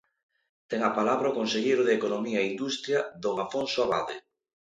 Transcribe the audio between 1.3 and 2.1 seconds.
o conselleiro de